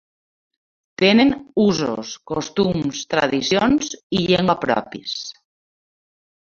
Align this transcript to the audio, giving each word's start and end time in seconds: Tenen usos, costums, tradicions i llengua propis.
Tenen 1.01 1.33
usos, 1.65 2.15
costums, 2.33 3.05
tradicions 3.13 3.95
i 4.01 4.27
llengua 4.27 4.61
propis. 4.67 5.19